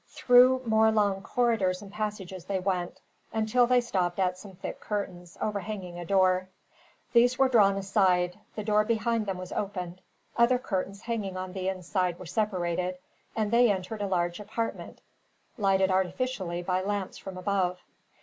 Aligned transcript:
Through 0.09 0.63
more 0.65 0.91
long 0.91 1.21
corridors 1.21 1.83
and 1.83 1.91
passages 1.93 2.45
they 2.45 2.59
went, 2.59 2.99
until 3.31 3.67
they 3.67 3.81
stopped 3.81 4.17
at 4.17 4.35
some 4.35 4.55
thick 4.55 4.79
curtains, 4.79 5.37
overhanging 5.39 5.99
a 5.99 6.05
door. 6.05 6.49
These 7.13 7.37
were 7.37 7.47
drawn 7.49 7.77
aside, 7.77 8.39
the 8.55 8.63
door 8.63 8.83
behind 8.83 9.27
them 9.27 9.37
was 9.37 9.51
opened, 9.51 10.01
other 10.35 10.57
curtains 10.57 11.01
hanging 11.03 11.37
on 11.37 11.53
the 11.53 11.69
inside 11.69 12.17
were 12.17 12.25
separated, 12.25 12.97
and 13.35 13.51
they 13.51 13.69
entered 13.71 14.01
a 14.01 14.07
large 14.07 14.39
apartment, 14.39 15.01
lighted 15.59 15.91
artificially 15.91 16.63
by 16.63 16.81
lamps 16.81 17.19
from 17.19 17.37
above. 17.37 17.79